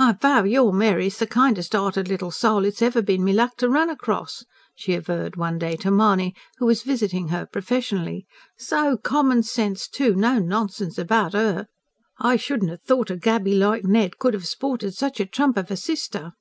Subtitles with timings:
[0.00, 3.68] "I vow your Mary's the kindest hearted little soul it's ever been me luck to
[3.68, 8.26] run across," she averred one day to Mahony, who was visiting her professionally.
[8.58, 11.68] "So common sense, too no nonsense about HER!
[12.18, 15.76] I shouldn't have thought a gaby like Ned could have sported such trump of a
[15.76, 16.32] sister."